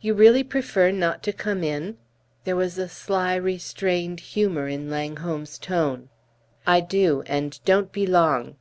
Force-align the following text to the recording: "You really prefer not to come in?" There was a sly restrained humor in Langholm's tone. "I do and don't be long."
"You 0.00 0.14
really 0.14 0.44
prefer 0.44 0.92
not 0.92 1.24
to 1.24 1.32
come 1.32 1.64
in?" 1.64 1.98
There 2.44 2.54
was 2.54 2.78
a 2.78 2.88
sly 2.88 3.34
restrained 3.34 4.20
humor 4.20 4.68
in 4.68 4.88
Langholm's 4.88 5.58
tone. 5.58 6.10
"I 6.64 6.80
do 6.80 7.22
and 7.22 7.58
don't 7.64 7.90
be 7.90 8.06
long." 8.06 8.54